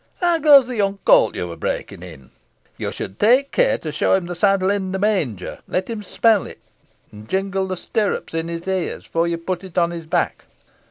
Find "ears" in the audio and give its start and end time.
8.67-9.05